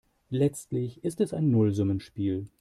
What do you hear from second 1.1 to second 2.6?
es ein Nullsummenspiel.